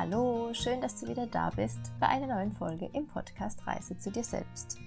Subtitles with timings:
[0.00, 4.12] Hallo, schön, dass du wieder da bist bei einer neuen Folge im Podcast Reise zu
[4.12, 4.78] dir selbst.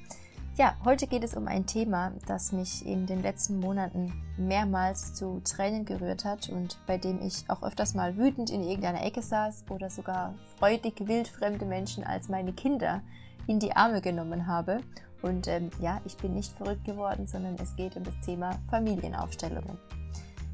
[0.56, 5.42] Ja, heute geht es um ein Thema, das mich in den letzten Monaten mehrmals zu
[5.44, 9.66] Tränen gerührt hat und bei dem ich auch öfters mal wütend in irgendeiner Ecke saß
[9.70, 13.02] oder sogar freudig wildfremde Menschen als meine Kinder
[13.48, 14.80] in die Arme genommen habe.
[15.22, 19.78] Und ähm, ja, ich bin nicht verrückt geworden, sondern es geht um das Thema Familienaufstellungen.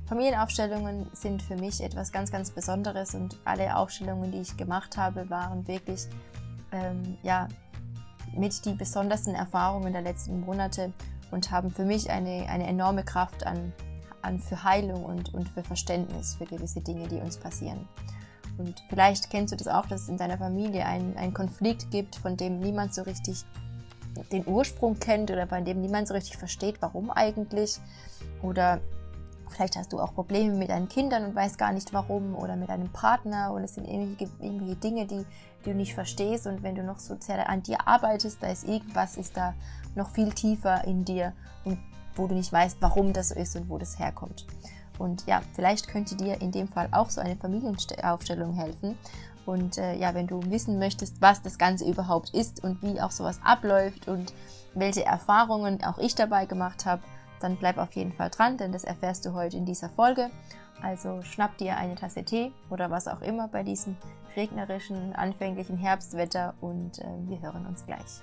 [0.07, 5.29] Familienaufstellungen sind für mich etwas ganz, ganz Besonderes und alle Aufstellungen, die ich gemacht habe,
[5.29, 6.07] waren wirklich
[6.71, 7.47] ähm, ja,
[8.33, 10.93] mit die besondersten Erfahrungen der letzten Monate
[11.31, 13.73] und haben für mich eine, eine enorme Kraft an,
[14.21, 17.87] an für Heilung und, und für Verständnis für gewisse Dinge, die uns passieren.
[18.57, 22.37] Und vielleicht kennst du das auch, dass es in deiner Familie einen Konflikt gibt, von
[22.37, 23.43] dem niemand so richtig
[24.31, 27.79] den Ursprung kennt oder bei dem niemand so richtig versteht, warum eigentlich.
[28.41, 28.81] Oder
[29.49, 32.69] Vielleicht hast du auch Probleme mit deinen Kindern und weißt gar nicht warum oder mit
[32.69, 35.25] deinem Partner und es sind irgendwelche, irgendwelche Dinge, die,
[35.65, 38.67] die, du nicht verstehst und wenn du noch so sehr an dir arbeitest, da ist
[38.67, 39.53] irgendwas, ist da
[39.95, 41.33] noch viel tiefer in dir
[41.65, 41.77] und
[42.15, 44.45] wo du nicht weißt, warum das so ist und wo das herkommt.
[44.97, 48.97] Und ja, vielleicht könnte dir in dem Fall auch so eine Familienaufstellung helfen.
[49.45, 53.11] Und äh, ja, wenn du wissen möchtest, was das Ganze überhaupt ist und wie auch
[53.11, 54.33] sowas abläuft und
[54.73, 57.01] welche Erfahrungen auch ich dabei gemacht habe,
[57.39, 60.29] dann bleib auf jeden Fall dran, denn das erfährst du heute in dieser Folge.
[60.81, 63.95] Also schnapp dir eine Tasse Tee oder was auch immer bei diesem
[64.35, 68.21] regnerischen, anfänglichen Herbstwetter und äh, wir hören uns gleich.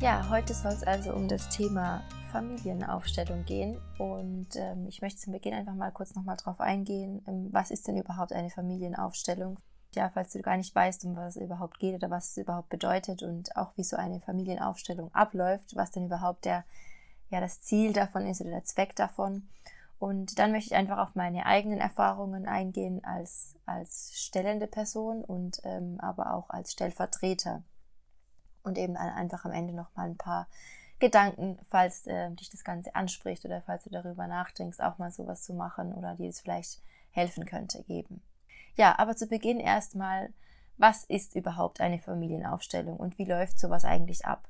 [0.00, 2.00] Ja, heute soll es also um das Thema
[2.36, 3.80] Familienaufstellung gehen.
[3.98, 7.88] Und ähm, ich möchte zum Beginn einfach mal kurz nochmal drauf eingehen, ähm, was ist
[7.88, 9.58] denn überhaupt eine Familienaufstellung?
[9.94, 12.68] Ja, falls du gar nicht weißt, um was es überhaupt geht oder was es überhaupt
[12.68, 16.64] bedeutet und auch wie so eine Familienaufstellung abläuft, was denn überhaupt der,
[17.30, 19.48] ja, das Ziel davon ist oder der Zweck davon.
[19.98, 25.60] Und dann möchte ich einfach auf meine eigenen Erfahrungen eingehen als, als stellende Person und
[25.64, 27.62] ähm, aber auch als Stellvertreter.
[28.62, 30.48] Und eben einfach am Ende nochmal ein paar
[30.98, 35.42] Gedanken, falls äh, dich das Ganze anspricht oder falls du darüber nachdenkst, auch mal sowas
[35.42, 36.80] zu machen oder dir es vielleicht
[37.10, 38.22] helfen könnte, geben.
[38.76, 40.32] Ja, aber zu Beginn erstmal,
[40.78, 44.48] was ist überhaupt eine Familienaufstellung und wie läuft sowas eigentlich ab?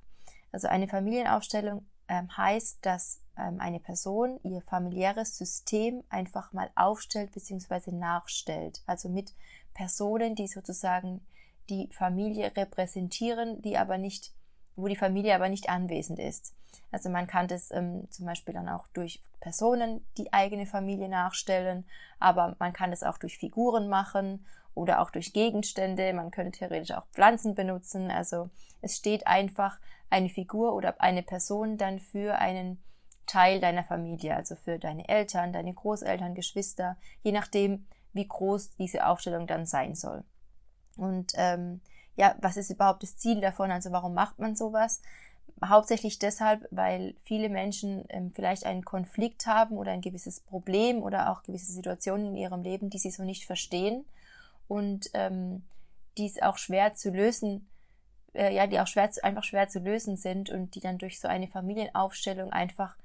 [0.52, 7.32] Also eine Familienaufstellung ähm, heißt, dass ähm, eine Person ihr familiäres System einfach mal aufstellt
[7.32, 7.92] bzw.
[7.92, 8.82] nachstellt.
[8.86, 9.34] Also mit
[9.74, 11.20] Personen, die sozusagen
[11.68, 14.32] die Familie repräsentieren, die aber nicht
[14.76, 16.54] wo die Familie aber nicht anwesend ist.
[16.92, 21.84] Also man kann das ähm, zum Beispiel dann auch durch Personen die eigene Familie nachstellen,
[22.18, 26.12] aber man kann es auch durch Figuren machen oder auch durch Gegenstände.
[26.12, 28.10] Man könnte theoretisch auch Pflanzen benutzen.
[28.10, 28.50] Also
[28.82, 29.78] es steht einfach
[30.10, 32.82] eine Figur oder eine Person dann für einen
[33.26, 39.06] Teil deiner Familie, also für deine Eltern, deine Großeltern, Geschwister, je nachdem, wie groß diese
[39.06, 40.22] Aufstellung dann sein soll.
[40.96, 41.80] Und ähm,
[42.16, 43.70] ja, was ist überhaupt das Ziel davon?
[43.70, 45.02] Also warum macht man sowas?
[45.64, 51.30] Hauptsächlich deshalb, weil viele Menschen ähm, vielleicht einen Konflikt haben oder ein gewisses Problem oder
[51.30, 54.04] auch gewisse Situationen in ihrem Leben, die sie so nicht verstehen
[54.68, 55.64] und ähm,
[56.18, 57.68] die es auch schwer zu lösen,
[58.34, 61.20] äh, ja, die auch schwer zu, einfach schwer zu lösen sind und die dann durch
[61.20, 62.96] so eine Familienaufstellung einfach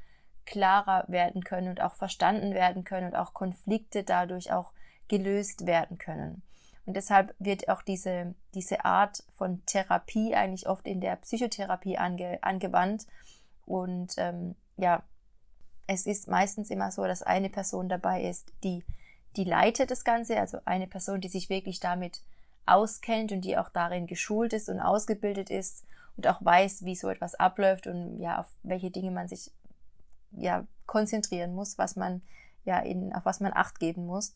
[0.46, 4.72] klarer werden können und auch verstanden werden können und auch Konflikte dadurch auch
[5.08, 6.42] gelöst werden können.
[6.86, 12.40] Und deshalb wird auch diese, diese Art von Therapie eigentlich oft in der Psychotherapie ange,
[12.42, 13.06] angewandt.
[13.66, 15.03] Und ähm, ja,
[15.88, 18.84] es ist meistens immer so, dass eine Person dabei ist, die,
[19.36, 22.22] die leitet das Ganze, also eine Person, die sich wirklich damit
[22.66, 25.86] auskennt und die auch darin geschult ist und ausgebildet ist
[26.18, 29.51] und auch weiß, wie so etwas abläuft und ja, auf welche Dinge man sich
[30.31, 32.22] ja konzentrieren muss, was man
[32.63, 34.33] ja in, auf was man Acht geben muss.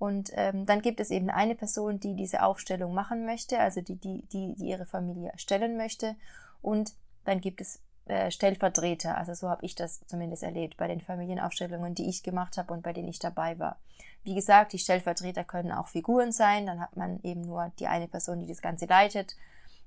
[0.00, 3.96] Und ähm, dann gibt es eben eine Person, die diese Aufstellung machen möchte, also die,
[3.96, 6.16] die, die, die ihre Familie erstellen möchte.
[6.62, 6.94] Und
[7.26, 9.18] dann gibt es äh, Stellvertreter.
[9.18, 12.82] Also so habe ich das zumindest erlebt bei den Familienaufstellungen, die ich gemacht habe und
[12.82, 13.76] bei denen ich dabei war.
[14.24, 16.64] Wie gesagt, die Stellvertreter können auch Figuren sein.
[16.64, 19.36] Dann hat man eben nur die eine Person, die das Ganze leitet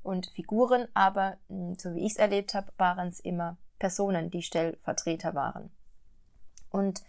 [0.03, 0.87] und Figuren.
[0.93, 5.71] Aber hm, so wie ich es erlebt habe, waren es immer Personen, die Stellvertreter waren.
[6.69, 7.01] Und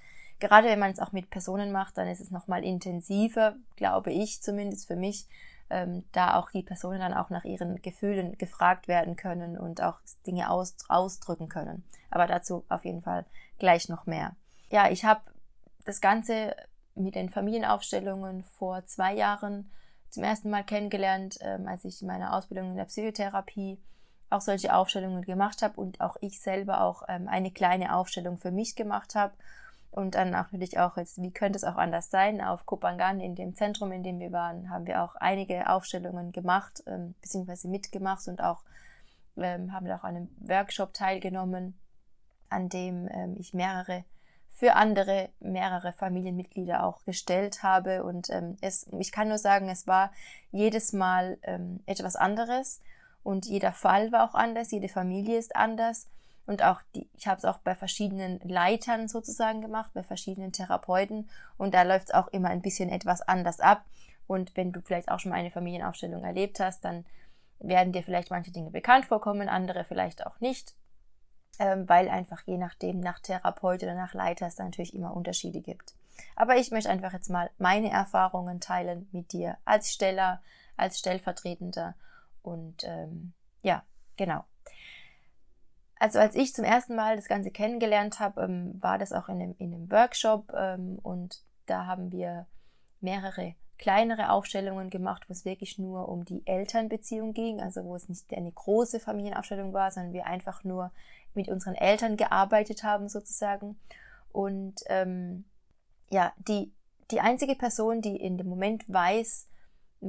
[0.49, 4.43] gerade wenn man es auch mit Personen macht, dann ist es nochmal intensiver, glaube ich
[4.43, 5.27] zumindest für mich,
[5.71, 10.01] ähm, da auch die Personen dann auch nach ihren Gefühlen gefragt werden können und auch
[10.27, 11.83] Dinge aus, ausdrücken können.
[12.11, 13.25] Aber dazu auf jeden Fall
[13.59, 14.37] gleich noch mehr.
[14.71, 15.23] Ja, ich habe
[15.87, 16.55] das Ganze
[16.95, 19.71] mit den Familienaufstellungen vor zwei Jahren
[20.11, 23.79] zum ersten Mal kennengelernt, ähm, als ich meine Ausbildung in der Psychotherapie
[24.29, 28.51] auch solche Aufstellungen gemacht habe und auch ich selber auch ähm, eine kleine Aufstellung für
[28.51, 29.33] mich gemacht habe.
[29.95, 32.41] Und dann auch natürlich auch jetzt, wie könnte es auch anders sein?
[32.41, 36.83] Auf Kopangan, in dem Zentrum, in dem wir waren, haben wir auch einige Aufstellungen gemacht,
[36.89, 38.65] ähm, beziehungsweise mitgemacht und auch
[39.37, 41.79] ähm, haben auch an einem Workshop teilgenommen,
[42.49, 44.05] an dem ähm, ich mehrere
[44.51, 48.03] für andere mehrere Familienmitglieder auch gestellt habe.
[48.03, 50.11] Und ähm, es, ich kann nur sagen, es war
[50.51, 52.81] jedes Mal ähm, etwas anderes
[53.23, 56.09] und jeder Fall war auch anders, jede Familie ist anders.
[56.47, 61.31] Und auch die, ich habe es auch bei verschiedenen Leitern sozusagen gemacht, bei verschiedenen Therapeuten.
[61.57, 63.85] Und da läuft es auch immer ein bisschen etwas anders ab.
[64.27, 67.05] Und wenn du vielleicht auch schon mal eine Familienaufstellung erlebt hast, dann
[67.61, 70.75] werden dir vielleicht manche Dinge bekannt vorkommen, andere vielleicht auch nicht
[71.59, 75.61] ähm, weil einfach je nachdem, nach Therapeut oder nach Leiter es da natürlich immer Unterschiede
[75.61, 75.95] gibt.
[76.37, 80.41] Aber ich möchte einfach jetzt mal meine Erfahrungen teilen mit dir als Steller,
[80.77, 81.95] als Stellvertretender
[82.43, 83.33] und ähm,
[83.63, 83.83] ja,
[84.17, 84.45] genau.
[86.05, 89.41] Also als ich zum ersten Mal das Ganze kennengelernt habe, ähm, war das auch in
[89.41, 92.45] einem, in einem Workshop ähm, und da haben wir
[93.01, 98.11] mehrere kleinere Aufstellungen gemacht, wo es wirklich nur um die Elternbeziehung ging, also wo es
[98.11, 100.93] nicht eine große Familienaufstellung war, sondern wir einfach nur
[101.33, 103.81] mit unseren Eltern gearbeitet haben sozusagen.
[104.31, 105.47] Und ähm,
[106.11, 106.71] ja, die,
[107.13, 109.49] die einzige Person, die in dem Moment weiß,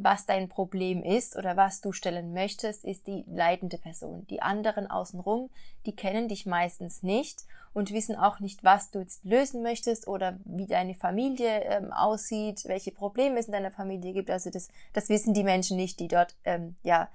[0.04, 4.28] was dein Problem ist oder was du stellen möchtest, ist die leitende Person.
[4.30, 5.50] Die anderen außenrum,
[5.86, 10.38] die kennen dich meistens nicht und wissen auch nicht, was du jetzt lösen möchtest oder
[10.44, 14.30] wie deine Familie ähm, aussieht, welche Probleme es in deiner Familie gibt.
[14.30, 17.10] Also das, das wissen die Menschen nicht, die dort ähm, ja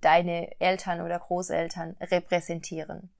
[0.00, 3.10] deine Eltern oder Großeltern repräsentieren.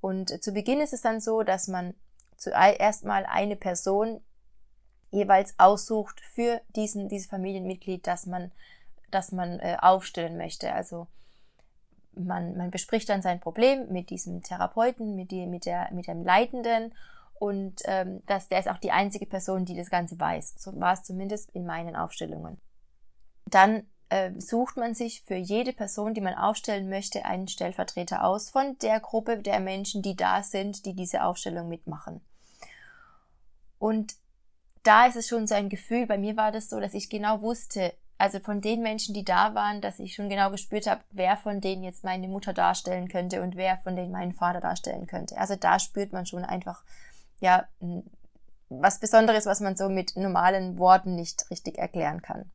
[0.00, 1.94] Und zu Beginn ist es dann so, dass man
[2.36, 4.20] zuerst mal eine Person
[5.14, 8.52] jeweils aussucht für diesen, dieses Familienmitglied, das man,
[9.10, 10.72] das man äh, aufstellen möchte.
[10.72, 11.06] Also
[12.14, 16.24] man, man bespricht dann sein Problem mit diesem Therapeuten, mit, die, mit, der, mit dem
[16.24, 16.92] Leitenden
[17.34, 20.54] und ähm, dass der ist auch die einzige Person, die das Ganze weiß.
[20.58, 22.58] So war es zumindest in meinen Aufstellungen.
[23.46, 28.50] Dann äh, sucht man sich für jede Person, die man aufstellen möchte, einen Stellvertreter aus
[28.50, 32.20] von der Gruppe der Menschen, die da sind, die diese Aufstellung mitmachen.
[33.78, 34.14] Und
[34.84, 37.42] da ist es schon so ein Gefühl, bei mir war das so, dass ich genau
[37.42, 41.36] wusste, also von den Menschen, die da waren, dass ich schon genau gespürt habe, wer
[41.36, 45.36] von denen jetzt meine Mutter darstellen könnte und wer von denen meinen Vater darstellen könnte.
[45.36, 46.84] Also da spürt man schon einfach,
[47.40, 47.66] ja,
[48.68, 52.50] was Besonderes, was man so mit normalen Worten nicht richtig erklären kann.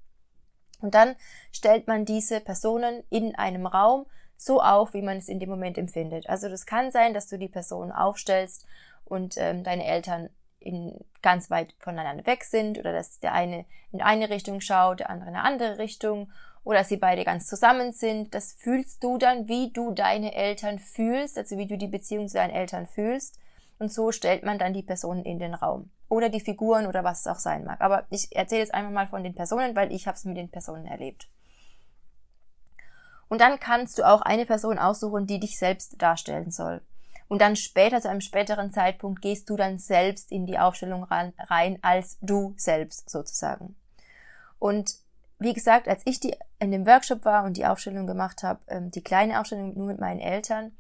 [0.82, 1.16] Und dann
[1.52, 4.06] stellt man diese Personen in einem Raum
[4.38, 6.30] so auf, wie man es in dem Moment empfindet.
[6.30, 8.66] Also das kann sein, dass du die Person aufstellst
[9.04, 14.02] und ähm, deine Eltern in ganz weit voneinander weg sind oder dass der eine in
[14.02, 16.32] eine Richtung schaut, der andere in eine andere Richtung
[16.64, 18.34] oder dass sie beide ganz zusammen sind.
[18.36, 22.36] Das fühlst du dann, wie du deine Eltern fühlst, also wie du die Beziehung zu
[22.36, 23.40] deinen Eltern fühlst.
[23.80, 25.90] Und so stellt man dann die Personen in den Raum.
[26.10, 27.80] Oder die Figuren oder was es auch sein mag.
[27.82, 30.50] Aber ich erzähle jetzt einfach mal von den Personen, weil ich habe es mit den
[30.50, 31.30] Personen erlebt.
[33.30, 36.82] Und dann kannst du auch eine Person aussuchen, die dich selbst darstellen soll.
[37.30, 41.78] Und dann später, zu einem späteren Zeitpunkt, gehst du dann selbst in die Aufstellung rein,
[41.84, 43.76] als du selbst sozusagen.
[44.58, 44.96] Und
[45.38, 48.92] wie gesagt, als ich die in dem Workshop war und die Aufstellung gemacht habe, ähm,
[48.92, 50.72] die kleine Aufstellung nur mit meinen Eltern,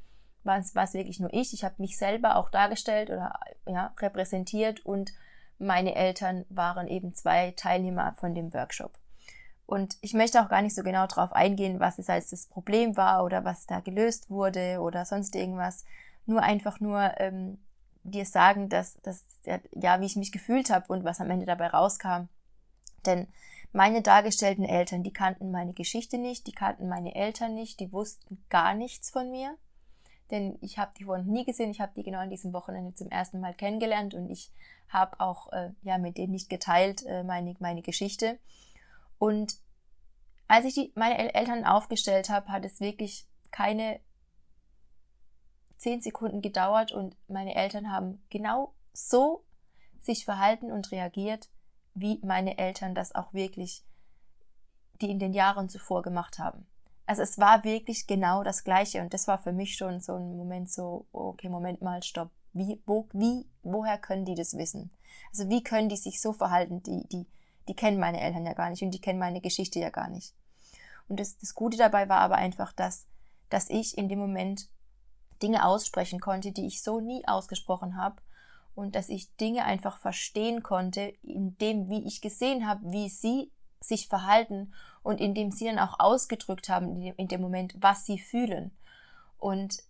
[0.44, 1.53] war es, war es wirklich nur ich.
[1.53, 5.13] Ich habe mich selber auch dargestellt oder ja, repräsentiert und
[5.60, 8.98] meine Eltern waren eben zwei Teilnehmer von dem Workshop.
[9.65, 12.98] Und ich möchte auch gar nicht so genau darauf eingehen, was es als das Problem
[12.98, 15.86] war oder was da gelöst wurde oder sonst irgendwas,
[16.29, 17.57] nur einfach nur ähm,
[18.03, 21.67] dir sagen, dass, dass ja, wie ich mich gefühlt habe und was am Ende dabei
[21.67, 22.27] rauskam.
[23.05, 23.27] Denn
[23.71, 28.43] meine dargestellten Eltern, die kannten meine Geschichte nicht, die kannten meine Eltern nicht, die wussten
[28.50, 29.57] gar nichts von mir.
[30.31, 33.09] Denn ich habe die vorhin nie gesehen, ich habe die genau an diesem Wochenende zum
[33.09, 34.51] ersten Mal kennengelernt und ich
[34.88, 38.38] habe auch äh, ja mit denen nicht geteilt äh, meine, meine Geschichte.
[39.17, 39.55] Und
[40.48, 44.00] als ich die, meine Eltern aufgestellt habe, hat es wirklich keine
[45.79, 49.43] zehn Sekunden gedauert und meine Eltern haben genau so
[50.00, 51.50] sich verhalten und reagiert,
[51.93, 53.83] wie meine Eltern das auch wirklich,
[55.01, 56.67] die in den Jahren zuvor gemacht haben.
[57.05, 60.38] Also es war wirklich genau das Gleiche und das war für mich schon so ein
[60.38, 62.29] Moment so, okay, Moment mal, stopp.
[62.53, 64.91] Wie, wo, wie, woher können die das wissen?
[65.31, 66.83] Also wie können die sich so verhalten?
[66.83, 67.25] Die, die,
[67.67, 70.36] die kennen meine Eltern ja gar nicht und die kennen meine Geschichte ja gar nicht.
[71.07, 73.07] Und das, das Gute dabei war aber einfach, dass,
[73.50, 74.69] dass ich in dem Moment
[75.41, 78.22] Dinge aussprechen konnte, die ich so nie ausgesprochen habe
[78.75, 83.51] und dass ich Dinge einfach verstehen konnte, in dem, wie ich gesehen habe, wie sie
[83.81, 88.19] sich verhalten und in dem sie dann auch ausgedrückt haben in dem Moment, was sie
[88.19, 88.72] fühlen.
[89.38, 89.84] Und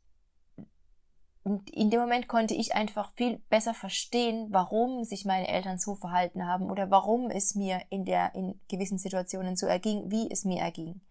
[1.72, 6.46] in dem Moment konnte ich einfach viel besser verstehen, warum sich meine Eltern so verhalten
[6.46, 10.60] haben oder warum es mir in der, in gewissen Situationen so erging, wie es mir
[10.60, 11.01] erging.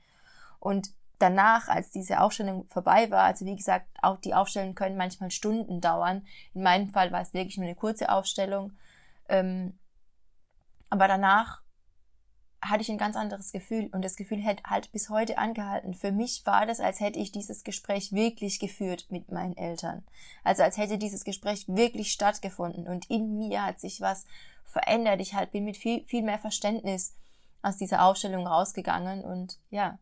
[0.61, 5.31] Und danach, als diese Aufstellung vorbei war, also wie gesagt, auch die Aufstellungen können manchmal
[5.31, 6.27] Stunden dauern.
[6.55, 8.73] In meinem Fall war es wirklich nur eine kurze Aufstellung.
[9.29, 9.79] Ähm,
[10.91, 11.63] aber danach
[12.61, 15.95] hatte ich ein ganz anderes Gefühl und das Gefühl hat halt bis heute angehalten.
[15.95, 20.05] Für mich war das, als hätte ich dieses Gespräch wirklich geführt mit meinen Eltern.
[20.43, 24.27] Also als hätte dieses Gespräch wirklich stattgefunden und in mir hat sich was
[24.65, 25.21] verändert.
[25.21, 27.15] Ich halt bin mit viel, viel mehr Verständnis
[27.63, 29.99] aus dieser Aufstellung rausgegangen und ja,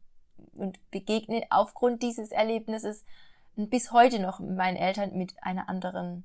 [0.58, 3.04] und begegne aufgrund dieses Erlebnisses
[3.56, 6.24] bis heute noch meinen Eltern mit einer anderen,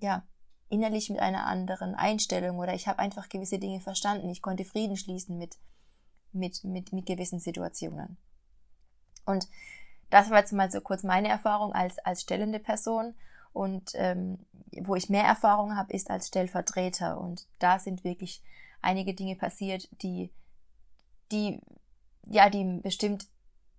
[0.00, 0.22] ja,
[0.68, 4.30] innerlich mit einer anderen Einstellung oder ich habe einfach gewisse Dinge verstanden.
[4.30, 5.58] Ich konnte Frieden schließen mit,
[6.32, 8.16] mit, mit, mit gewissen Situationen.
[9.26, 9.48] Und
[10.10, 13.14] das war jetzt mal so kurz meine Erfahrung als, als stellende Person.
[13.52, 14.38] Und ähm,
[14.82, 17.20] wo ich mehr Erfahrung habe, ist als Stellvertreter.
[17.20, 18.42] Und da sind wirklich
[18.80, 20.30] einige Dinge passiert, die,
[21.32, 21.60] die,
[22.26, 23.26] ja, die bestimmt,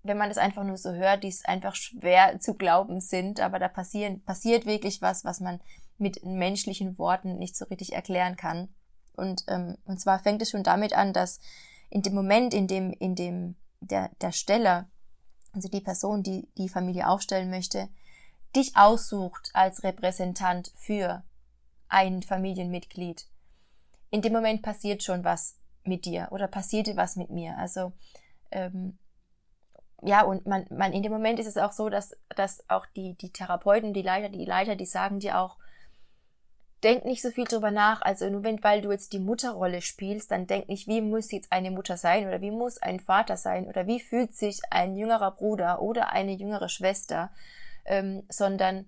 [0.04, 3.40] wenn man das einfach nur so hört, die es einfach schwer zu glauben sind.
[3.40, 5.60] Aber da passieren, passiert wirklich was, was man
[5.98, 8.70] mit menschlichen Worten nicht so richtig erklären kann.
[9.16, 11.40] Und, ähm, und zwar fängt es schon damit an, dass
[11.90, 14.90] in dem Moment, in dem, in dem der, der Steller,
[15.54, 17.90] also die Person, die die Familie aufstellen möchte,
[18.56, 21.24] dich aussucht als Repräsentant für
[21.88, 23.28] ein Familienmitglied.
[24.10, 27.58] In dem Moment passiert schon was mit dir oder passierte was mit mir.
[27.58, 27.94] Also
[28.52, 28.98] ähm,
[30.02, 33.14] ja, und man, man in dem Moment ist es auch so, dass, dass auch die,
[33.16, 35.58] die Therapeuten, die Leiter, die Leiter, die sagen dir auch,
[36.84, 38.02] denk nicht so viel drüber nach.
[38.02, 41.52] Also nur wenn, weil du jetzt die Mutterrolle spielst, dann denk nicht, wie muss jetzt
[41.52, 45.32] eine Mutter sein oder wie muss ein Vater sein oder wie fühlt sich ein jüngerer
[45.32, 47.32] Bruder oder eine jüngere Schwester,
[47.86, 48.88] ähm, sondern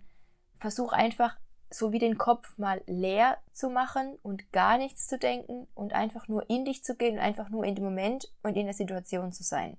[0.58, 1.38] versuch einfach
[1.70, 6.28] so wie den Kopf mal leer zu machen und gar nichts zu denken und einfach
[6.28, 9.32] nur in dich zu gehen und einfach nur in dem Moment und in der Situation
[9.32, 9.78] zu sein.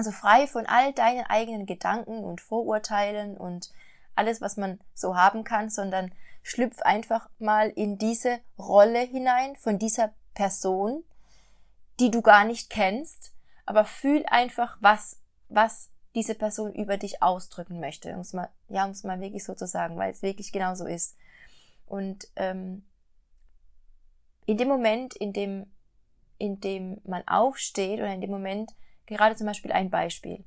[0.00, 3.70] Also frei von all deinen eigenen Gedanken und Vorurteilen und
[4.14, 6.10] alles, was man so haben kann, sondern
[6.42, 11.04] schlüpf einfach mal in diese Rolle hinein von dieser Person,
[11.98, 13.34] die du gar nicht kennst,
[13.66, 18.86] aber fühl einfach, was, was diese Person über dich ausdrücken möchte, um es mal, ja,
[18.86, 21.14] um es mal wirklich so zu sagen, weil es wirklich genau so ist.
[21.84, 22.86] Und ähm,
[24.46, 25.66] in dem Moment, in dem,
[26.38, 28.72] in dem man aufsteht oder in dem Moment,
[29.16, 30.44] gerade zum Beispiel ein Beispiel,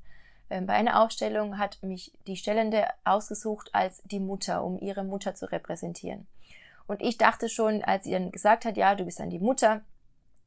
[0.50, 5.34] ähm, bei einer Aufstellung hat mich die Stellende ausgesucht als die Mutter, um ihre Mutter
[5.34, 6.26] zu repräsentieren.
[6.86, 9.82] Und ich dachte schon, als sie dann gesagt hat, ja, du bist dann die Mutter,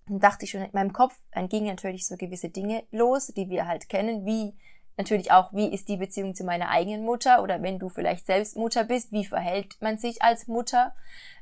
[0.07, 3.50] dann dachte ich schon in meinem Kopf, dann gingen natürlich so gewisse Dinge los, die
[3.50, 4.53] wir halt kennen, wie
[4.97, 8.55] natürlich auch, wie ist die Beziehung zu meiner eigenen Mutter oder wenn du vielleicht selbst
[8.55, 10.95] Mutter bist, wie verhält man sich als Mutter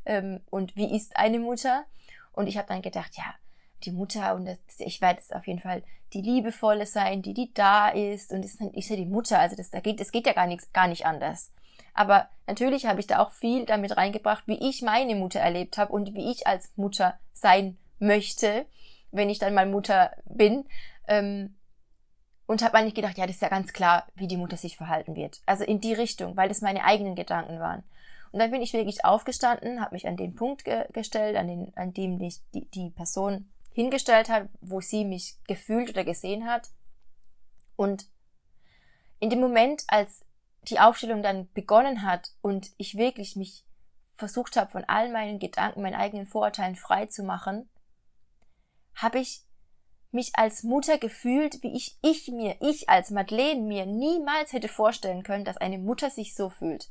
[0.05, 1.85] ähm, und wie ist eine Mutter?
[2.33, 3.35] Und ich habe dann gedacht, ja,
[3.83, 5.83] die Mutter und das, ich werde es auf jeden Fall
[6.15, 9.69] die liebevolle sein, die die da ist und ist, ist ja die Mutter, also das
[9.69, 11.51] da geht, das geht ja gar nichts, gar nicht anders.
[11.93, 15.91] Aber natürlich habe ich da auch viel damit reingebracht, wie ich meine Mutter erlebt habe
[15.91, 18.65] und wie ich als Mutter sein möchte,
[19.11, 20.65] wenn ich dann mal Mutter bin.
[21.07, 21.55] Ähm,
[22.47, 25.15] und habe eigentlich gedacht, ja, das ist ja ganz klar, wie die Mutter sich verhalten
[25.15, 25.41] wird.
[25.45, 27.83] Also in die Richtung, weil das meine eigenen Gedanken waren.
[28.31, 31.71] Und dann bin ich wirklich aufgestanden, habe mich an den Punkt ge gestellt, an, den,
[31.75, 36.69] an dem die, die, die Person hingestellt hat, wo sie mich gefühlt oder gesehen hat.
[37.75, 38.07] Und
[39.19, 40.25] in dem Moment, als
[40.63, 43.65] die Aufstellung dann begonnen hat und ich wirklich mich
[44.13, 47.69] versucht habe, von all meinen Gedanken, meinen eigenen Vorurteilen frei zu machen,
[48.95, 49.41] habe ich
[50.11, 55.23] mich als Mutter gefühlt, wie ich, ich mir, ich als Madeleine mir niemals hätte vorstellen
[55.23, 56.89] können, dass eine Mutter sich so fühlt.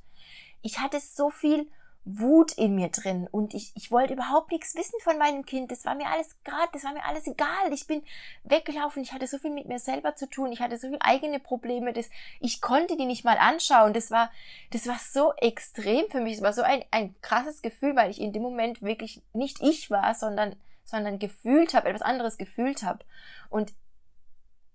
[0.61, 1.71] Ich hatte so viel
[2.07, 5.71] Wut in mir drin und ich, ich wollte überhaupt nichts wissen von meinem Kind.
[5.71, 7.73] Das war mir alles gerade, das war mir alles egal.
[7.73, 8.03] Ich bin
[8.43, 11.41] weggelaufen, ich hatte so viel mit mir selber zu tun, ich hatte so viele eigene
[11.41, 13.95] Probleme, das, ich konnte die nicht mal anschauen.
[13.95, 14.31] Das war,
[14.71, 16.35] das war so extrem für mich.
[16.35, 19.91] Es war so ein, ein krasses Gefühl, weil ich in dem Moment wirklich nicht ich
[19.91, 23.03] war, sondern, sondern gefühlt habe, etwas anderes gefühlt habe.
[23.49, 23.73] Und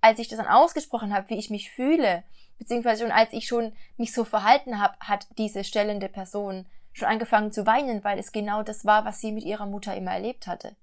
[0.02, 2.24] als ich das dann ausgesprochen habe, wie ich mich fühle,
[2.58, 6.66] beziehungsweise schon als ich schon mich so verhalten habe, hat diese stellende Person
[7.00, 10.12] schon angefangen zu weinen, weil es genau das war, was sie mit ihrer Mutter immer
[10.12, 10.76] erlebt hatte.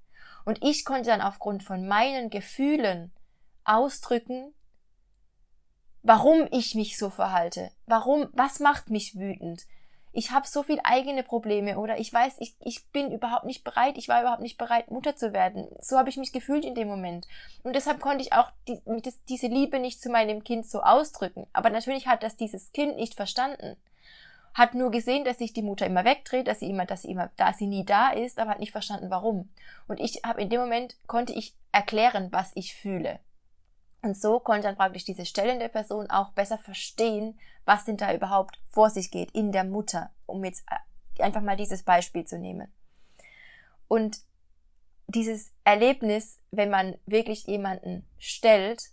[0.44, 3.12] Und ich konnte dann aufgrund von meinen Gefühlen
[3.64, 4.54] ausdrücken,
[6.02, 9.66] warum ich mich so verhalte, warum, was macht mich wütend.
[10.12, 13.98] ich habe so viel eigene Probleme oder ich weiß, ich, ich bin überhaupt nicht bereit,
[13.98, 15.68] ich war überhaupt nicht bereit, Mutter zu werden.
[15.80, 17.26] So habe ich mich gefühlt in dem Moment.
[17.64, 21.46] Und deshalb konnte ich auch die, das, diese Liebe nicht zu meinem Kind so ausdrücken.
[21.52, 23.76] Aber natürlich hat das dieses Kind nicht verstanden.
[24.56, 27.30] Hat nur gesehen, dass sich die Mutter immer wegdreht, dass sie immer, dass sie immer,
[27.36, 29.50] da sie nie da ist, aber hat nicht verstanden, warum.
[29.86, 33.20] Und ich habe in dem Moment konnte ich erklären, was ich fühle.
[34.00, 38.58] Und so konnte dann praktisch diese stellende Person auch besser verstehen, was denn da überhaupt
[38.70, 42.72] vor sich geht in der Mutter, um jetzt äh, einfach mal dieses Beispiel zu nehmen.
[43.88, 44.20] Und
[45.06, 48.84] dieses Erlebnis, wenn man wirklich jemanden stellt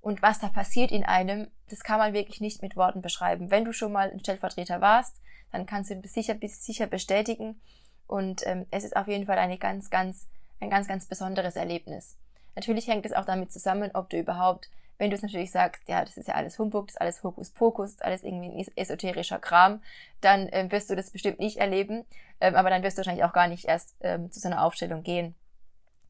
[0.00, 3.50] und was da passiert in einem, das kann man wirklich nicht mit Worten beschreiben.
[3.50, 5.20] Wenn du schon mal ein Stellvertreter warst,
[5.52, 7.60] dann kannst du sicher, sicher bestätigen.
[8.06, 10.28] Und ähm, es ist auf jeden Fall eine ganz, ganz,
[10.60, 12.16] ein ganz, ganz besonderes Erlebnis.
[12.54, 16.04] Natürlich hängt es auch damit zusammen, ob du überhaupt, wenn du es natürlich sagst, ja,
[16.04, 19.80] das ist ja alles Humbug, das ist alles Hokuspokus, ist alles irgendwie ein esoterischer Kram,
[20.20, 22.04] dann ähm, wirst du das bestimmt nicht erleben,
[22.40, 25.04] ähm, aber dann wirst du wahrscheinlich auch gar nicht erst ähm, zu so einer Aufstellung
[25.04, 25.36] gehen.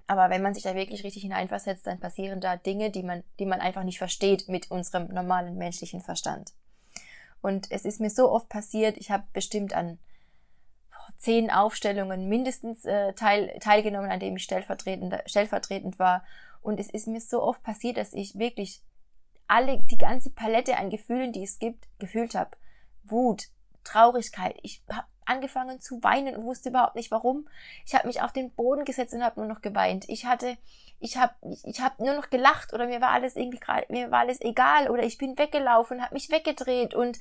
[0.09, 3.47] Aber wenn man sich da wirklich richtig hineinversetzt, dann passieren da Dinge, die man, die
[3.47, 6.55] man einfach nicht versteht mit unserem normalen menschlichen Verstand.
[7.43, 9.99] Und es ist mir so oft passiert, ich habe bestimmt an
[11.19, 16.25] zehn Aufstellungen mindestens äh, teil, teilgenommen, an dem ich stellvertretend, stellvertretend war.
[16.63, 18.83] Und es ist mir so oft passiert, dass ich wirklich
[19.47, 22.57] alle, die ganze Palette an Gefühlen, die es gibt, gefühlt habe.
[23.05, 23.49] Wut,
[23.85, 24.57] Traurigkeit.
[24.63, 27.49] Ich habe angefangen zu weinen und wusste überhaupt nicht warum.
[27.87, 30.09] Ich habe mich auf den Boden gesetzt und habe nur noch geweint.
[30.09, 30.57] Ich hatte,
[31.01, 34.21] ich habe, ich, habe nur noch gelacht oder mir war alles irgendwie gerade, mir war
[34.21, 37.19] alles egal oder ich bin weggelaufen, habe mich weggedreht und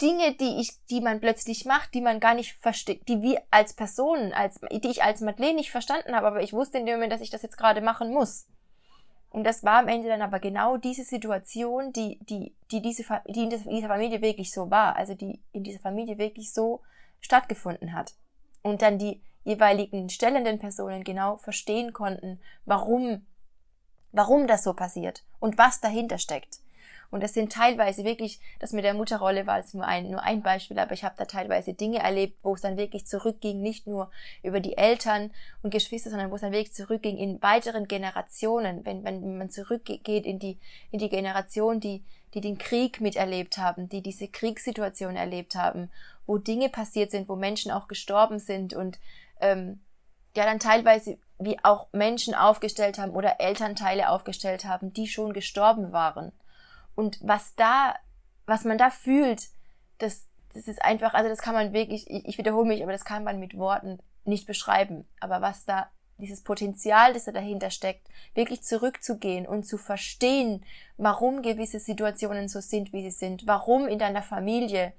[0.00, 3.72] Dinge, die ich, die man plötzlich macht, die man gar nicht versteht, die wir als
[3.72, 7.12] Personen, als, die ich als Madeleine nicht verstanden habe, aber ich wusste in dem Moment,
[7.12, 8.46] dass ich das jetzt gerade machen muss.
[9.30, 13.44] Und das war am Ende dann aber genau diese Situation, die, die, die diese, die
[13.44, 16.80] in dieser Familie wirklich so war, also die in dieser Familie wirklich so
[17.20, 18.14] stattgefunden hat.
[18.62, 23.24] Und dann die jeweiligen stellenden Personen genau verstehen konnten, warum,
[24.12, 26.58] warum das so passiert und was dahinter steckt.
[27.10, 30.42] Und es sind teilweise wirklich, das mit der Mutterrolle war jetzt nur ein, nur ein
[30.42, 34.10] Beispiel, aber ich habe da teilweise Dinge erlebt, wo es dann wirklich zurückging, nicht nur
[34.42, 35.30] über die Eltern
[35.62, 40.26] und Geschwister, sondern wo es dann wirklich zurückging in weiteren Generationen, wenn, wenn man zurückgeht
[40.26, 40.58] in die,
[40.90, 45.90] in die Generation, die, die den Krieg miterlebt haben, die diese Kriegssituation erlebt haben,
[46.26, 48.98] wo Dinge passiert sind, wo Menschen auch gestorben sind und
[49.40, 49.80] ähm,
[50.34, 55.92] ja dann teilweise wie auch Menschen aufgestellt haben oder Elternteile aufgestellt haben, die schon gestorben
[55.92, 56.32] waren.
[56.94, 57.94] Und was da,
[58.46, 59.48] was man da fühlt,
[59.98, 63.04] das, das ist einfach, also das kann man wirklich, ich, ich wiederhole mich, aber das
[63.04, 65.06] kann man mit Worten nicht beschreiben.
[65.20, 70.64] Aber was da, dieses Potenzial, das da dahinter steckt, wirklich zurückzugehen und zu verstehen,
[70.96, 74.94] warum gewisse Situationen so sind, wie sie sind, warum in deiner Familie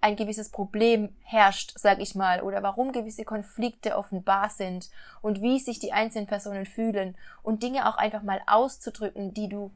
[0.00, 4.90] ein gewisses Problem herrscht, sag ich mal, oder warum gewisse Konflikte offenbar sind
[5.22, 9.70] und wie sich die einzelnen Personen fühlen und Dinge auch einfach mal auszudrücken, die du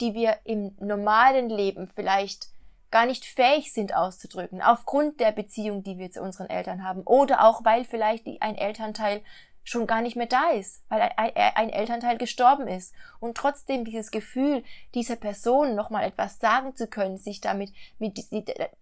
[0.00, 2.48] die wir im normalen Leben vielleicht
[2.90, 7.44] gar nicht fähig sind auszudrücken, aufgrund der Beziehung, die wir zu unseren Eltern haben, oder
[7.44, 9.20] auch weil vielleicht ein Elternteil
[9.64, 14.62] schon gar nicht mehr da ist, weil ein Elternteil gestorben ist und trotzdem dieses Gefühl
[14.94, 18.20] dieser Person nochmal etwas sagen zu können, sich damit mit,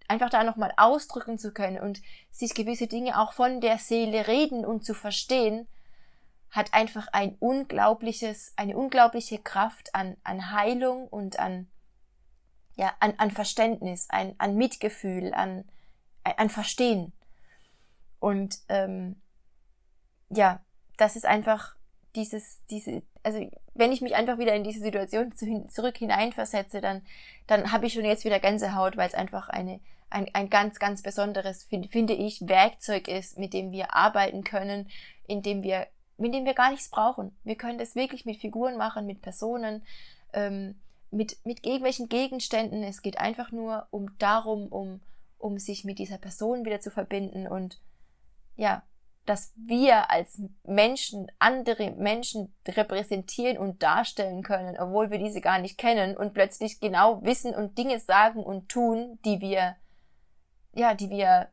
[0.08, 4.66] einfach da nochmal ausdrücken zu können und sich gewisse Dinge auch von der Seele reden
[4.66, 5.68] und zu verstehen,
[6.50, 11.68] hat einfach ein unglaubliches, eine unglaubliche Kraft an, an Heilung und an,
[12.74, 15.64] ja, an, an Verständnis, ein, an Mitgefühl, an,
[16.24, 17.12] an Verstehen.
[18.18, 19.16] Und ähm,
[20.28, 20.60] ja,
[21.02, 21.74] das ist einfach
[22.14, 27.02] dieses, diese, also wenn ich mich einfach wieder in diese Situation zu, zurück hineinversetze, dann,
[27.48, 31.02] dann habe ich schon jetzt wieder Gänsehaut, weil es einfach eine, ein, ein ganz, ganz
[31.02, 34.88] besonderes, find, finde ich, Werkzeug ist, mit dem wir arbeiten können,
[35.26, 35.88] in dem wir
[36.18, 37.34] mit dem wir gar nichts brauchen.
[37.42, 39.82] Wir können das wirklich mit Figuren machen, mit Personen,
[40.32, 40.76] ähm,
[41.10, 42.84] mit, mit irgendwelchen Gegenständen.
[42.84, 45.00] Es geht einfach nur um darum, um,
[45.38, 47.80] um sich mit dieser Person wieder zu verbinden und
[48.56, 48.84] ja,
[49.26, 55.78] dass wir als Menschen andere Menschen repräsentieren und darstellen können, obwohl wir diese gar nicht
[55.78, 59.76] kennen und plötzlich genau wissen und Dinge sagen und tun, die wir,
[60.72, 61.48] ja, die wir,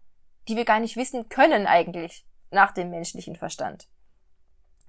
[0.48, 3.88] die wir gar nicht wissen können eigentlich nach dem menschlichen Verstand.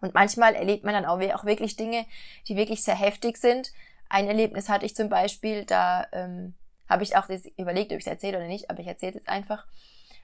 [0.01, 2.07] Und manchmal erlebt man dann auch, wirklich Dinge,
[2.49, 3.71] die wirklich sehr heftig sind.
[4.09, 6.55] Ein Erlebnis hatte ich zum Beispiel, da ähm,
[6.89, 9.29] habe ich auch überlegt, ob ich es erzähle oder nicht, aber ich erzähle es jetzt
[9.29, 9.67] einfach.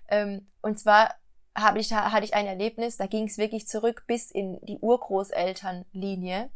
[0.09, 1.15] Ähm, und zwar
[1.57, 6.51] habe ich, hatte ich ein Erlebnis, da ging es wirklich zurück bis in die Urgroßelternlinie.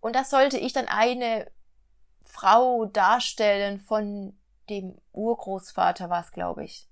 [0.00, 1.50] Und da sollte ich dann eine
[2.24, 4.38] Frau darstellen von
[4.70, 6.88] dem Urgroßvater war es, glaube ich.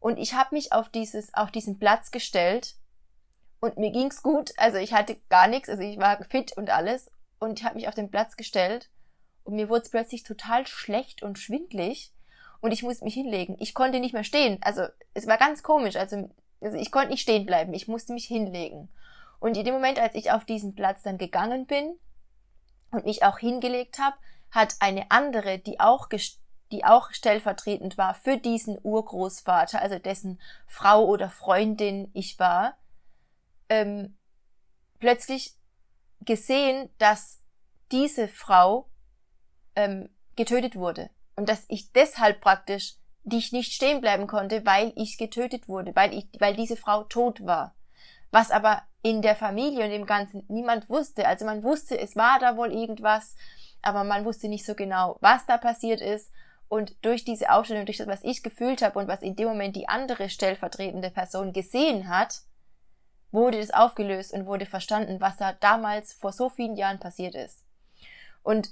[0.00, 2.74] Und ich habe mich auf, dieses, auf diesen Platz gestellt
[3.60, 4.52] und mir ging's gut.
[4.56, 7.10] Also ich hatte gar nichts, also ich war fit und alles.
[7.38, 8.90] Und ich habe mich auf den Platz gestellt
[9.44, 12.12] und mir wurde es plötzlich total schlecht und schwindlig
[12.60, 13.56] und ich musste mich hinlegen.
[13.58, 14.58] Ich konnte nicht mehr stehen.
[14.62, 14.82] Also
[15.14, 15.96] es war ganz komisch.
[15.96, 17.72] Also, also ich konnte nicht stehen bleiben.
[17.74, 18.88] Ich musste mich hinlegen.
[19.38, 21.98] Und in dem Moment, als ich auf diesen Platz dann gegangen bin
[22.90, 24.16] und mich auch hingelegt habe,
[24.50, 26.08] hat eine andere, die auch
[26.72, 32.76] die auch stellvertretend war für diesen Urgroßvater, also dessen Frau oder Freundin ich war,
[33.68, 34.16] ähm,
[35.00, 35.56] plötzlich
[36.20, 37.42] gesehen, dass
[37.90, 38.88] diese Frau
[39.74, 45.18] ähm, getötet wurde und dass ich deshalb praktisch dich nicht stehen bleiben konnte, weil ich
[45.18, 47.74] getötet wurde, weil ich, weil diese Frau tot war.
[48.30, 51.26] Was aber in der Familie und dem Ganzen niemand wusste.
[51.26, 53.36] Also man wusste, es war da wohl irgendwas,
[53.82, 56.30] aber man wusste nicht so genau, was da passiert ist.
[56.68, 59.74] Und durch diese Aufstellung, durch das, was ich gefühlt habe und was in dem Moment
[59.74, 62.42] die andere stellvertretende Person gesehen hat,
[63.32, 67.64] wurde es aufgelöst und wurde verstanden, was da damals vor so vielen Jahren passiert ist.
[68.42, 68.70] Und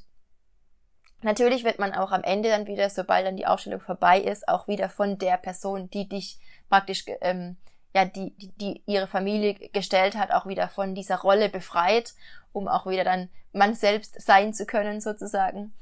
[1.23, 4.69] natürlich wird man auch am Ende dann wieder, sobald dann die Aufstellung vorbei ist, auch
[4.69, 7.57] wieder von der Person, die dich praktisch ähm,
[7.95, 12.15] ja, die, die, die ihre Familie gestellt hat, auch wieder von dieser Rolle befreit,
[12.53, 15.73] um auch wieder dann man selbst sein zu können, sozusagen.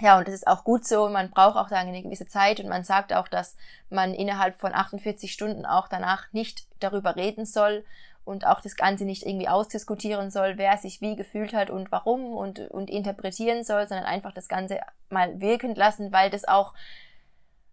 [0.00, 1.08] Ja, und das ist auch gut so.
[1.08, 3.56] Man braucht auch dann eine gewisse Zeit und man sagt auch, dass
[3.90, 7.84] man innerhalb von 48 Stunden auch danach nicht darüber reden soll
[8.28, 12.34] und auch das Ganze nicht irgendwie ausdiskutieren soll, wer sich wie gefühlt hat und warum
[12.36, 16.74] und, und interpretieren soll, sondern einfach das Ganze mal wirken lassen, weil das auch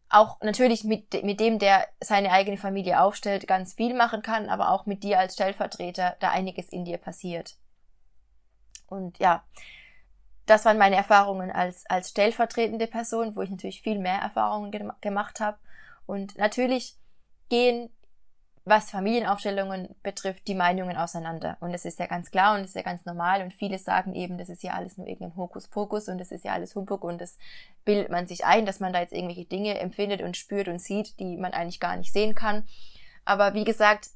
[0.08, 4.70] auch natürlich mit, mit dem, der seine eigene Familie aufstellt, ganz viel machen kann, aber
[4.70, 7.58] auch mit dir als Stellvertreter da einiges in dir passiert.
[8.88, 9.44] Und ja,
[10.46, 14.88] das waren meine Erfahrungen als, als stellvertretende Person, wo ich natürlich viel mehr Erfahrungen ge
[15.02, 15.58] gemacht habe.
[16.06, 16.96] Und natürlich
[17.50, 17.90] gehen
[18.68, 21.56] was Familienaufstellungen betrifft, die Meinungen auseinander.
[21.60, 23.44] Und das ist ja ganz klar und das ist ja ganz normal.
[23.44, 26.54] Und viele sagen eben, das ist ja alles nur irgendein Hokuspokus und das ist ja
[26.54, 27.38] alles Humbug und das
[27.86, 31.20] bildet man sich ein, dass man da jetzt irgendwelche Dinge empfindet und spürt und sieht,
[31.20, 32.68] die man eigentlich gar nicht sehen kann.
[33.24, 34.10] Aber wie gesagt,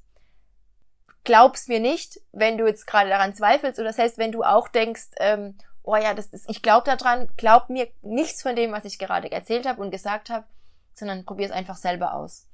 [1.23, 5.09] glaub's mir nicht, wenn du jetzt gerade daran zweifelst oder selbst wenn du auch denkst,
[5.19, 8.97] ähm, oh ja, das ist, ich glaube daran, glaub mir nichts von dem, was ich
[8.97, 10.47] gerade erzählt habe und gesagt habe,
[10.95, 12.48] sondern probier es einfach selber aus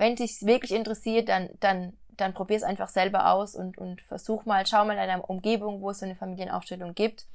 [0.00, 4.46] wenn dich wirklich interessiert, dann, dann, dann probier es einfach selber aus und, und versuch
[4.46, 7.26] mal, schau mal in deiner Umgebung, wo es so eine Familienaufstellung gibt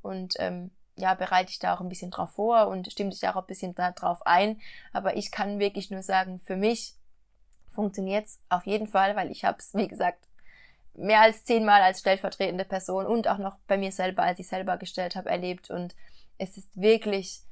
[0.00, 3.32] und ähm, ja, bereite dich da auch ein bisschen drauf vor und stimme dich da
[3.32, 4.58] auch ein bisschen darauf ein.
[4.94, 6.94] Aber ich kann wirklich nur sagen, für mich
[7.68, 10.26] funktioniert es auf jeden Fall, weil ich habe es, wie gesagt,
[10.94, 14.78] mehr als zehnmal als stellvertretende Person und auch noch bei mir selber, als ich selber
[14.78, 15.68] gestellt habe, erlebt.
[15.68, 15.94] Und
[16.38, 17.42] es ist wirklich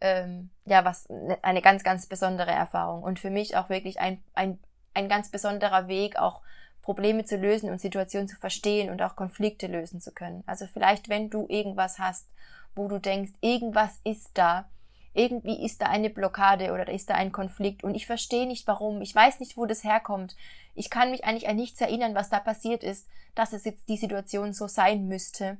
[0.00, 4.22] ähm, ja was ne, eine ganz, ganz besondere Erfahrung und für mich auch wirklich ein,
[4.34, 4.58] ein,
[4.94, 6.42] ein ganz besonderer Weg, auch
[6.82, 10.42] Probleme zu lösen und Situationen zu verstehen und auch Konflikte lösen zu können.
[10.46, 12.28] Also vielleicht, wenn du irgendwas hast,
[12.74, 14.70] wo du denkst, irgendwas ist da,
[15.12, 19.02] irgendwie ist da eine Blockade oder ist da ein Konflikt und ich verstehe nicht warum,
[19.02, 20.36] ich weiß nicht, wo das herkommt.
[20.74, 23.96] Ich kann mich eigentlich an nichts erinnern, was da passiert ist, dass es jetzt die
[23.96, 25.58] Situation so sein müsste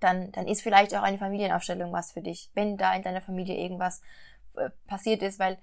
[0.00, 3.56] dann, dann ist vielleicht auch eine Familienaufstellung was für dich, wenn da in deiner Familie
[3.56, 4.02] irgendwas
[4.56, 5.58] äh, passiert ist, weil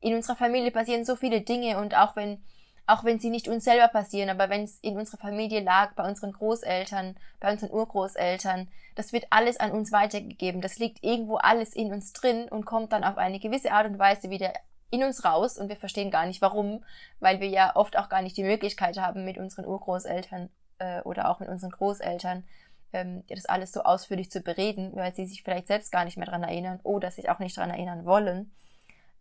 [0.00, 2.42] in unserer Familie passieren so viele Dinge und auch wenn,
[2.86, 6.08] auch wenn sie nicht uns selber passieren, aber wenn es in unserer Familie lag, bei
[6.08, 10.60] unseren Großeltern, bei unseren Urgroßeltern, das wird alles an uns weitergegeben.
[10.60, 13.98] Das liegt irgendwo alles in uns drin und kommt dann auf eine gewisse Art und
[13.98, 14.52] Weise wieder
[14.90, 16.82] in uns raus und wir verstehen gar nicht warum,
[17.20, 21.28] weil wir ja oft auch gar nicht die Möglichkeit haben, mit unseren Urgroßeltern äh, oder
[21.30, 22.44] auch mit unseren Großeltern
[22.92, 26.26] ähm, das alles so ausführlich zu bereden, weil sie sich vielleicht selbst gar nicht mehr
[26.26, 28.50] daran erinnern oder sich auch nicht daran erinnern wollen.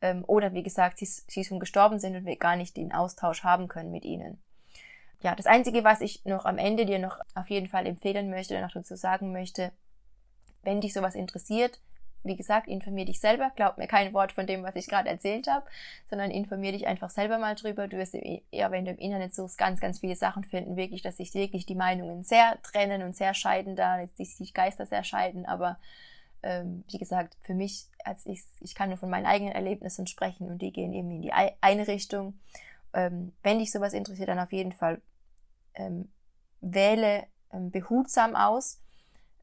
[0.01, 3.43] Ähm, oder wie gesagt, sie, sie schon gestorben sind und wir gar nicht den Austausch
[3.43, 4.39] haben können mit ihnen.
[5.21, 8.53] Ja, das Einzige, was ich noch am Ende dir noch auf jeden Fall empfehlen möchte
[8.53, 9.71] oder noch dazu sagen möchte,
[10.63, 11.79] wenn dich sowas interessiert,
[12.23, 15.47] wie gesagt, informier dich selber, glaub mir kein Wort von dem, was ich gerade erzählt
[15.47, 15.65] habe,
[16.09, 17.87] sondern informier dich einfach selber mal drüber.
[17.87, 18.17] Du wirst
[18.51, 21.65] ja, wenn du im Internet suchst, ganz, ganz viele Sachen finden, wirklich, dass sich wirklich
[21.65, 25.79] die Meinungen sehr trennen und sehr scheiden da, sich die Geister sehr scheiden, aber
[26.43, 30.49] ähm, wie gesagt, für mich, als ich, ich kann nur von meinen eigenen Erlebnissen sprechen
[30.49, 32.39] und die gehen eben in die eine Richtung.
[32.93, 35.01] Ähm, wenn dich sowas interessiert, dann auf jeden Fall
[35.73, 36.09] ähm,
[36.61, 38.81] wähle ähm, behutsam aus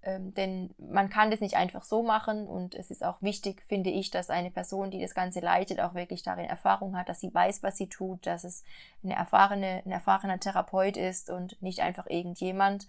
[0.05, 3.91] ähm, denn man kann das nicht einfach so machen und es ist auch wichtig, finde
[3.91, 7.35] ich, dass eine Person, die das Ganze leitet, auch wirklich darin Erfahrung hat, dass sie
[7.35, 8.65] weiß, was sie tut, dass es
[9.03, 12.87] eine erfahrene, ein erfahrener Therapeut ist und nicht einfach irgendjemand.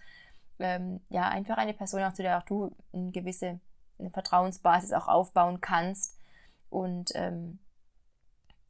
[0.58, 3.60] Ähm, ja, einfach eine Person, auch zu der auch du eine gewisse
[3.98, 6.18] eine Vertrauensbasis auch aufbauen kannst
[6.70, 7.58] und ähm,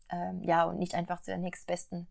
[0.09, 2.07] Ähm, ja, und nicht einfach zu der nächstbesten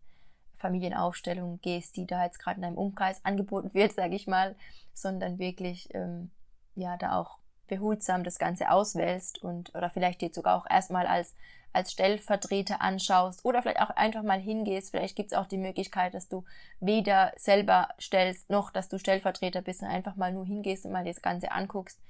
[0.56, 4.56] Familienaufstellung gehst, die da jetzt gerade in deinem Umkreis angeboten wird, sage ich mal,
[4.92, 6.30] sondern wirklich ähm,
[6.74, 11.34] ja da auch behutsam das Ganze auswählst und oder vielleicht dir sogar auch erstmal als
[11.76, 14.92] als Stellvertreter anschaust oder vielleicht auch einfach mal hingehst.
[14.92, 16.42] Vielleicht gibt es auch die Möglichkeit, dass du
[16.80, 21.04] weder selber stellst, noch dass du Stellvertreter bist und einfach mal nur hingehst und mal
[21.04, 22.00] das Ganze anguckst,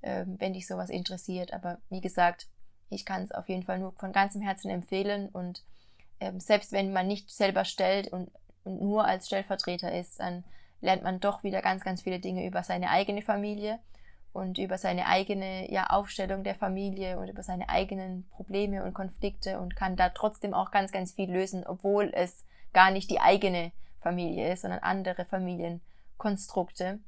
[0.00, 1.52] äh, wenn dich sowas interessiert.
[1.52, 2.48] Aber wie gesagt,
[2.88, 5.62] ich kann es auf jeden Fall nur von ganzem Herzen empfehlen und
[6.38, 8.30] selbst wenn man nicht selber stellt und,
[8.64, 10.44] und nur als Stellvertreter ist, dann
[10.80, 13.78] lernt man doch wieder ganz, ganz viele Dinge über seine eigene Familie
[14.32, 19.60] und über seine eigene ja, Aufstellung der Familie und über seine eigenen Probleme und Konflikte
[19.60, 23.72] und kann da trotzdem auch ganz, ganz viel lösen, obwohl es gar nicht die eigene
[24.00, 26.98] Familie ist, sondern andere Familienkonstrukte.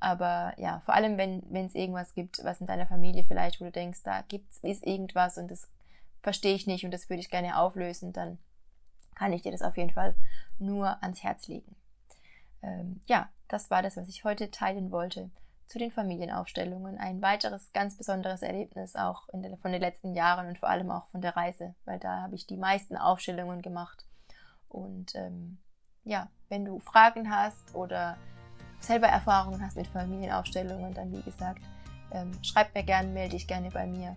[0.00, 3.70] Aber ja, vor allem, wenn es irgendwas gibt, was in deiner Familie vielleicht, wo du
[3.70, 5.68] denkst, da gibt's ist irgendwas und das
[6.22, 8.38] verstehe ich nicht und das würde ich gerne auflösen, dann
[9.14, 10.14] kann ich dir das auf jeden Fall
[10.58, 11.76] nur ans Herz legen.
[12.62, 15.30] Ähm, ja, das war das, was ich heute teilen wollte
[15.66, 16.98] zu den Familienaufstellungen.
[16.98, 21.06] Ein weiteres ganz besonderes Erlebnis auch den, von den letzten Jahren und vor allem auch
[21.08, 24.04] von der Reise, weil da habe ich die meisten Aufstellungen gemacht.
[24.68, 25.58] Und ähm,
[26.04, 28.16] ja, wenn du Fragen hast oder
[28.80, 31.62] selber Erfahrungen hast mit Familienaufstellungen, dann wie gesagt,
[32.10, 34.16] ähm, schreib mir gerne, melde dich gerne bei mir.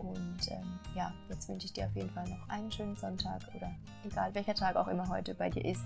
[0.00, 3.70] Und ähm, ja, jetzt wünsche ich dir auf jeden Fall noch einen schönen Sonntag oder
[4.04, 5.84] egal welcher Tag auch immer heute bei dir ist.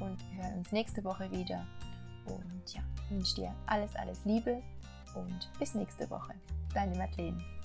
[0.00, 1.64] Und wir hören uns nächste Woche wieder.
[2.26, 4.62] Und ja, wünsche dir alles, alles Liebe
[5.14, 6.34] und bis nächste Woche.
[6.72, 7.61] Deine Madeleine.